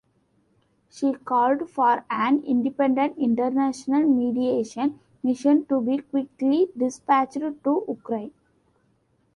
She 0.89 1.13
called 1.13 1.69
for 1.69 2.03
an 2.09 2.41
independent 2.43 3.19
international 3.19 4.01
mediation 4.01 4.99
mission 5.21 5.65
to 5.67 5.79
be 5.79 5.99
quickly 5.99 6.69
dispatched 6.75 7.33
to 7.35 7.85
Ukraine. 7.87 8.31